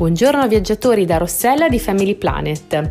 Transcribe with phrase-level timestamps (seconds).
[0.00, 2.88] Buongiorno viaggiatori da Rossella di Family Planet.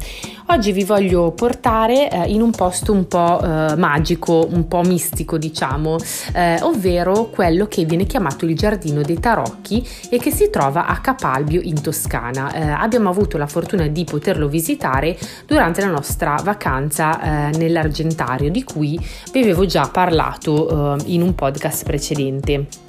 [0.49, 5.39] Oggi vi voglio portare eh, in un posto un po' eh, magico, un po' mistico
[5.39, 5.95] diciamo,
[6.35, 10.99] eh, ovvero quello che viene chiamato il Giardino dei Tarocchi e che si trova a
[10.99, 12.53] Capalbio in Toscana.
[12.53, 15.17] Eh, abbiamo avuto la fortuna di poterlo visitare
[15.47, 18.99] durante la nostra vacanza eh, nell'Argentario di cui
[19.33, 22.88] vi avevo già parlato eh, in un podcast precedente.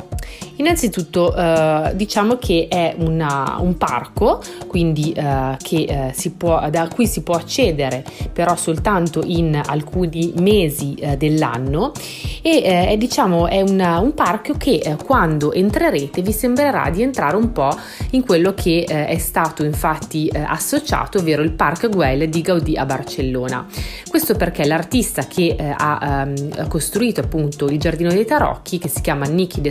[0.60, 7.06] Innanzitutto eh, diciamo che è una, un parco, quindi eh, che, eh, può, da cui
[7.06, 11.92] si può accedere però soltanto in alcuni mesi eh, dell'anno
[12.42, 17.00] e eh, è, diciamo, è una, un parco che eh, quando entrerete vi sembrerà di
[17.00, 17.74] entrare un po'
[18.10, 23.66] in quello che è stato infatti associato, ovvero il Parc Güell di Gaudì a Barcellona.
[24.08, 29.26] Questo perché l'artista che ha um, costruito appunto il Giardino dei Tarocchi, che si chiama
[29.26, 29.70] Niki de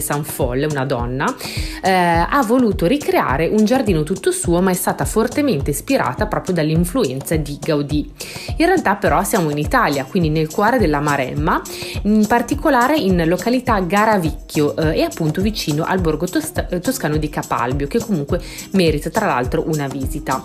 [0.50, 1.36] Sanfol, una donna,
[1.82, 7.36] eh, ha voluto ricreare un giardino tutto suo ma è stata fortemente ispirata proprio dall'influenza
[7.36, 8.12] di Gaudì.
[8.58, 11.62] In realtà però siamo in Italia, quindi nel cuore della Maremma,
[12.04, 17.88] in particolare in località Garavicchio eh, e appunto vicino al borgo tos- toscano di Capalbio
[17.88, 20.44] che comunque merita tra l'altro una visita.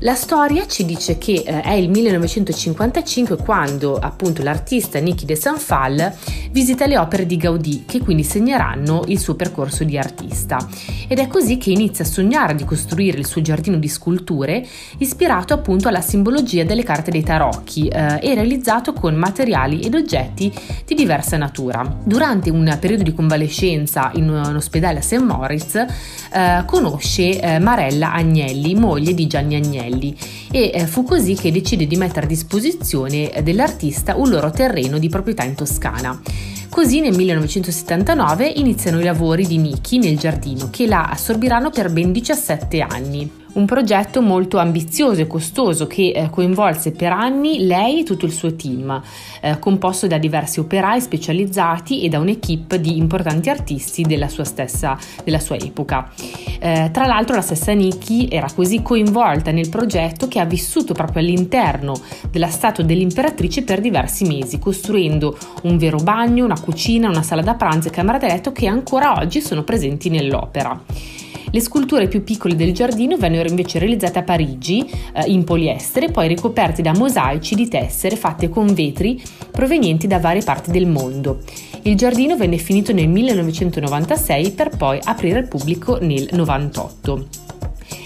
[0.00, 6.12] La storia ci dice che eh, è il 1955 quando appunto l'artista Niki de Sanfal
[6.54, 10.64] visita le opere di Gaudì che quindi segneranno il suo percorso di artista
[11.08, 14.64] ed è così che inizia a sognare di costruire il suo giardino di sculture
[14.98, 20.52] ispirato appunto alla simbologia delle carte dei tarocchi eh, e realizzato con materiali ed oggetti
[20.86, 21.82] di diversa natura.
[22.04, 25.22] Durante un periodo di convalescenza in un ospedale a St.
[25.22, 30.16] Moritz eh, conosce eh, Marella Agnelli, moglie di Gianni Agnelli
[30.52, 35.08] e eh, fu così che decide di mettere a disposizione dell'artista un loro terreno di
[35.08, 36.43] proprietà in Toscana.
[36.74, 42.10] Così nel 1979 iniziano i lavori di Miki nel giardino che la assorbiranno per ben
[42.10, 48.02] 17 anni un progetto molto ambizioso e costoso che eh, coinvolse per anni lei e
[48.04, 49.00] tutto il suo team,
[49.40, 54.98] eh, composto da diversi operai specializzati e da un'equipe di importanti artisti della sua stessa
[55.22, 56.10] della sua epoca.
[56.58, 61.22] Eh, tra l'altro la stessa Nikki era così coinvolta nel progetto che ha vissuto proprio
[61.22, 61.94] all'interno
[62.30, 67.54] della statua dell'imperatrice per diversi mesi, costruendo un vero bagno, una cucina, una sala da
[67.54, 71.23] pranzo e camera da letto che ancora oggi sono presenti nell'opera.
[71.54, 76.26] Le sculture più piccole del giardino vennero invece realizzate a Parigi eh, in poliestere, poi
[76.26, 79.22] ricoperte da mosaici di tessere fatte con vetri
[79.52, 81.42] provenienti da varie parti del mondo.
[81.82, 87.43] Il giardino venne finito nel 1996 per poi aprire al pubblico nel 1998.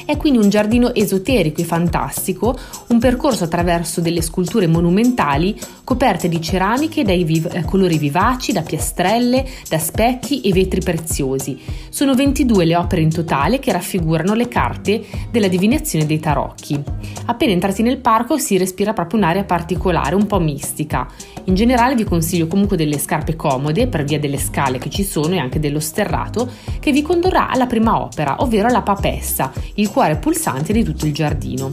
[0.09, 5.55] È quindi un giardino esoterico e fantastico, un percorso attraverso delle sculture monumentali
[5.85, 11.61] coperte di ceramiche dai viv- eh, colori vivaci, da piastrelle, da specchi e vetri preziosi.
[11.91, 16.83] Sono 22 le opere in totale che raffigurano le carte della divinazione dei tarocchi.
[17.27, 21.07] Appena entrati nel parco si respira proprio un'area particolare, un po' mistica.
[21.45, 25.35] In generale vi consiglio comunque delle scarpe comode per via delle scale che ci sono
[25.35, 26.49] e anche dello sterrato
[26.81, 31.13] che vi condurrà alla prima opera, ovvero la papessa, il cuore pulsante di tutto il
[31.13, 31.73] giardino.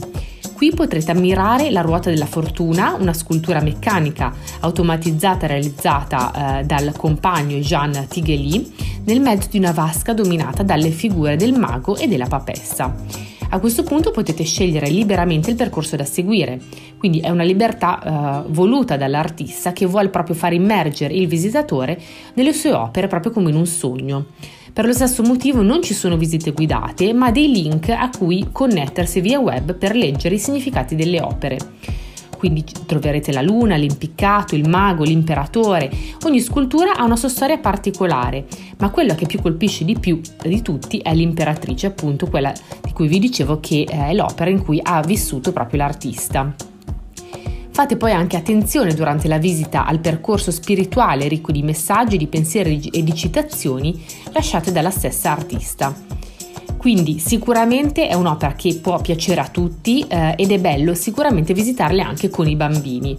[0.52, 7.58] Qui potrete ammirare la ruota della fortuna, una scultura meccanica automatizzata realizzata eh, dal compagno
[7.58, 8.72] Jean Tiguely
[9.04, 12.92] nel mezzo di una vasca dominata dalle figure del mago e della papessa.
[13.50, 16.60] A questo punto potete scegliere liberamente il percorso da seguire,
[16.98, 21.96] quindi è una libertà eh, voluta dall'artista che vuole proprio far immergere il visitatore
[22.34, 24.26] nelle sue opere proprio come in un sogno.
[24.76, 29.22] Per lo stesso motivo non ci sono visite guidate, ma dei link a cui connettersi
[29.22, 31.56] via web per leggere i significati delle opere.
[32.36, 35.90] Quindi troverete la luna, l'impiccato, il mago, l'imperatore.
[36.26, 38.44] Ogni scultura ha una sua storia particolare,
[38.76, 43.08] ma quello che più colpisce di più di tutti è l'imperatrice, appunto quella di cui
[43.08, 46.54] vi dicevo che è l'opera in cui ha vissuto proprio l'artista.
[47.76, 52.88] Fate poi anche attenzione durante la visita al percorso spirituale ricco di messaggi, di pensieri
[52.90, 54.02] e di citazioni
[54.32, 55.94] lasciate dalla stessa artista.
[56.78, 62.00] Quindi sicuramente è un'opera che può piacere a tutti eh, ed è bello sicuramente visitarle
[62.00, 63.14] anche con i bambini.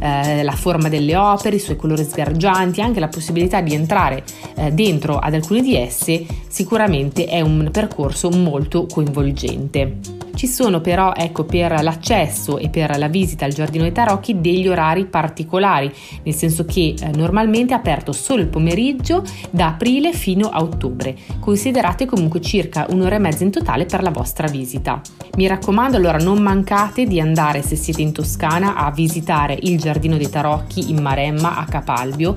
[0.00, 4.24] Eh, la forma delle opere, i suoi colori sgargianti, anche la possibilità di entrare
[4.56, 10.19] eh, dentro ad alcune di esse sicuramente è un percorso molto coinvolgente.
[10.40, 14.68] Ci sono però ecco per l'accesso e per la visita al Giardino dei Tarocchi degli
[14.68, 15.92] orari particolari,
[16.22, 21.14] nel senso che eh, normalmente è aperto solo il pomeriggio da aprile fino a ottobre.
[21.38, 25.02] Considerate comunque circa un'ora e mezza in totale per la vostra visita.
[25.36, 30.16] Mi raccomando allora non mancate di andare se siete in Toscana a visitare il Giardino
[30.16, 32.34] dei Tarocchi in Maremma a Capalbio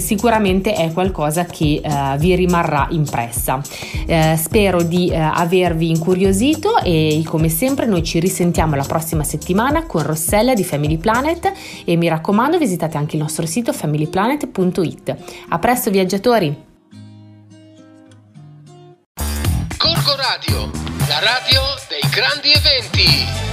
[0.00, 3.60] sicuramente è qualcosa che uh, vi rimarrà impressa.
[4.06, 9.86] Uh, spero di uh, avervi incuriosito e come sempre noi ci risentiamo la prossima settimana
[9.86, 11.52] con Rossella di Family Planet
[11.84, 15.16] e mi raccomando visitate anche il nostro sito familyplanet.it.
[15.48, 16.64] A presto viaggiatori!
[19.76, 20.70] Corco Radio,
[21.08, 23.45] la radio dei grandi eventi.